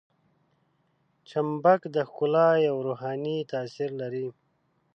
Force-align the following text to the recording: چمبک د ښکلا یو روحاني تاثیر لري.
چمبک 1.29 1.81
د 1.95 1.97
ښکلا 2.09 2.49
یو 2.67 2.75
روحاني 2.87 3.37
تاثیر 3.51 3.89
لري. 4.01 4.27